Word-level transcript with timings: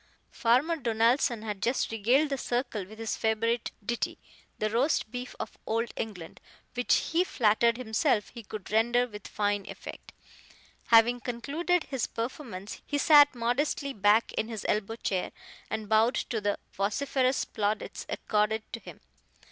Farmer 0.31 0.77
Donaldson 0.77 1.43
had 1.43 1.61
just 1.61 1.91
regaled 1.91 2.29
the 2.29 2.35
circle 2.39 2.87
with 2.87 2.97
his 2.97 3.15
favorite 3.15 3.69
ditty, 3.85 4.17
The 4.57 4.71
Roast 4.71 5.11
Beef 5.11 5.35
of 5.39 5.59
Old 5.67 5.93
England, 5.95 6.39
which 6.73 7.11
he 7.11 7.23
flattered 7.23 7.77
himself 7.77 8.29
he 8.29 8.41
could 8.41 8.71
render 8.71 9.05
with 9.07 9.27
fine 9.27 9.67
effect. 9.69 10.11
Having 10.87 11.19
concluded 11.19 11.83
his 11.83 12.07
performance, 12.07 12.81
he 12.83 12.97
sat 12.97 13.35
modestly 13.35 13.93
back 13.93 14.33
in 14.33 14.47
his 14.47 14.65
elbow 14.67 14.95
chair, 14.95 15.31
and 15.69 15.87
bowed 15.87 16.15
to 16.15 16.41
the 16.41 16.57
vociferous 16.73 17.45
plaudits 17.45 18.07
accorded 18.09 18.63
to 18.73 18.79
him. 18.79 19.01